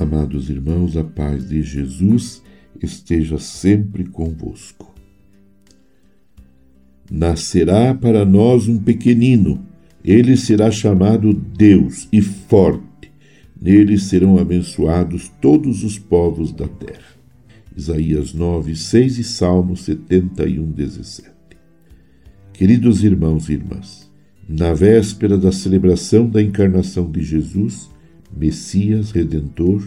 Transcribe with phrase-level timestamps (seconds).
[0.00, 2.42] amados irmãos, a paz de Jesus
[2.82, 4.92] esteja sempre convosco.
[7.10, 9.66] Nascerá para nós um pequenino,
[10.04, 13.10] ele será chamado Deus e forte.
[13.60, 17.10] Nele serão abençoados todos os povos da terra.
[17.76, 21.30] Isaías 9, 6 e Salmo 71, 17.
[22.52, 24.10] Queridos irmãos e irmãs,
[24.48, 27.90] na véspera da celebração da encarnação de Jesus,
[28.36, 29.82] Messias Redentor,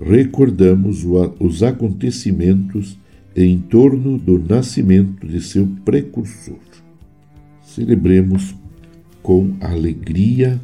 [0.00, 1.04] recordamos
[1.40, 2.98] os acontecimentos
[3.34, 6.58] em torno do nascimento de seu precursor.
[7.62, 8.54] Celebremos
[9.22, 10.60] com alegria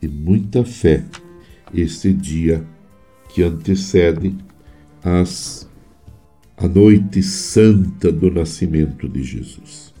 [0.00, 1.04] e muita fé
[1.72, 2.64] este dia
[3.34, 4.34] que antecede
[5.02, 5.68] as,
[6.56, 9.92] a noite santa do nascimento de Jesus.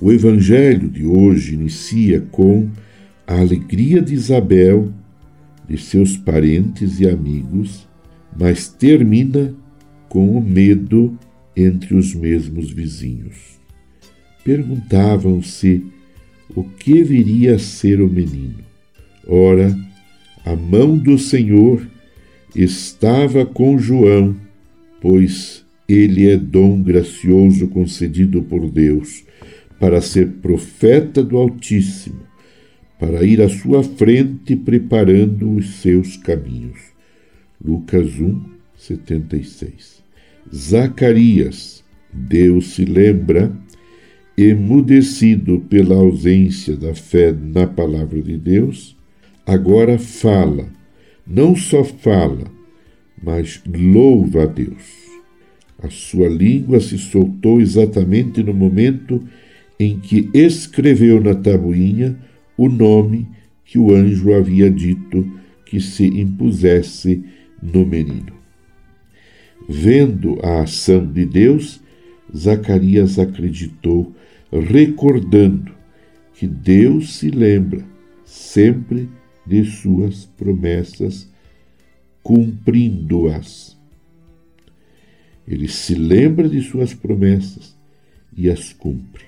[0.00, 2.68] O evangelho de hoje inicia com
[3.26, 4.92] a alegria de Isabel
[5.68, 7.86] de seus parentes e amigos,
[8.38, 9.54] mas termina
[10.08, 11.18] com o medo
[11.54, 13.58] entre os mesmos vizinhos.
[14.44, 15.84] Perguntavam-se
[16.54, 18.64] o que viria a ser o menino.
[19.26, 19.76] Ora,
[20.44, 21.86] a mão do Senhor
[22.56, 24.34] estava com João,
[25.00, 29.24] pois ele é dom gracioso concedido por Deus
[29.78, 32.27] para ser profeta do Altíssimo
[32.98, 36.78] para ir à sua frente preparando os seus caminhos.
[37.64, 38.40] Lucas 1,
[38.76, 40.02] 76.
[40.54, 43.52] Zacarias, Deus se lembra,
[44.36, 48.96] emudecido pela ausência da fé na palavra de Deus,
[49.44, 50.68] agora fala,
[51.26, 52.44] não só fala,
[53.22, 55.08] mas louva a Deus.
[55.80, 59.22] A sua língua se soltou exatamente no momento
[59.78, 62.16] em que escreveu na tabuinha
[62.58, 63.28] o nome
[63.64, 65.30] que o anjo havia dito
[65.64, 67.24] que se impusesse
[67.62, 68.32] no menino.
[69.68, 71.80] Vendo a ação de Deus,
[72.34, 74.14] Zacarias acreditou,
[74.50, 75.72] recordando
[76.34, 77.84] que Deus se lembra
[78.24, 79.08] sempre
[79.46, 81.30] de suas promessas,
[82.22, 83.76] cumprindo-as.
[85.46, 87.76] Ele se lembra de suas promessas
[88.36, 89.24] e as cumpre.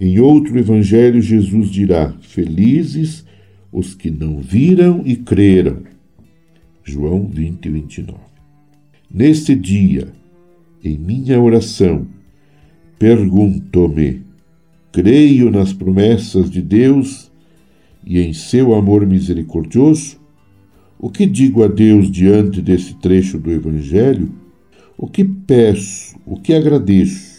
[0.00, 3.24] Em outro evangelho, Jesus dirá: Felizes
[3.72, 5.82] os que não viram e creram.
[6.84, 8.18] João 20, 29.
[9.10, 10.08] Neste dia,
[10.84, 12.06] em minha oração,
[12.98, 14.22] pergunto-me:
[14.92, 17.30] creio nas promessas de Deus
[18.04, 20.18] e em seu amor misericordioso?
[20.98, 24.30] O que digo a Deus diante desse trecho do Evangelho?
[24.96, 26.16] O que peço?
[26.26, 27.37] O que agradeço?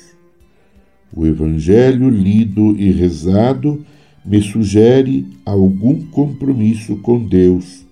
[1.14, 3.84] O Evangelho lido e rezado
[4.24, 7.86] me sugere algum compromisso com Deus,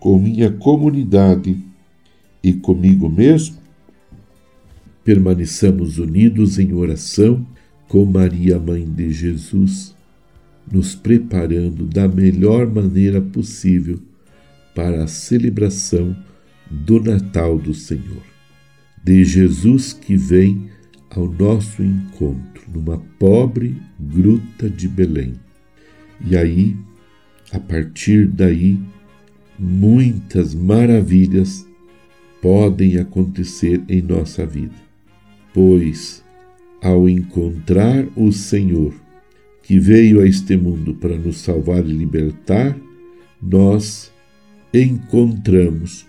[0.00, 1.56] com minha comunidade
[2.42, 3.56] e comigo mesmo?
[5.04, 7.46] Permaneçamos unidos em oração
[7.88, 9.94] com Maria, Mãe de Jesus,
[10.70, 14.00] nos preparando da melhor maneira possível
[14.74, 16.16] para a celebração
[16.70, 18.22] do Natal do Senhor.
[19.04, 20.70] De Jesus que vem
[21.10, 25.34] ao nosso encontro numa pobre gruta de Belém.
[26.24, 26.76] E aí,
[27.52, 28.78] a partir daí,
[29.58, 31.66] muitas maravilhas
[32.40, 34.74] podem acontecer em nossa vida,
[35.52, 36.22] pois
[36.82, 38.94] ao encontrar o Senhor,
[39.62, 42.76] que veio a este mundo para nos salvar e libertar,
[43.40, 44.12] nós
[44.72, 46.06] encontramos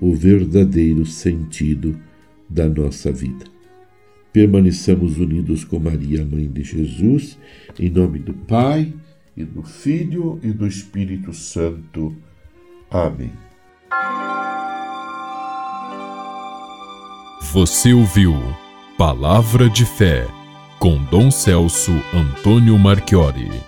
[0.00, 1.98] o verdadeiro sentido
[2.48, 3.53] da nossa vida
[4.34, 7.38] permaneçamos unidos com Maria, Mãe de Jesus,
[7.78, 8.92] em nome do Pai,
[9.36, 12.14] e do Filho e do Espírito Santo.
[12.90, 13.32] Amém.
[17.52, 18.34] Você ouviu
[18.98, 20.26] Palavra de Fé
[20.80, 23.64] com Dom Celso Antônio Marchiori.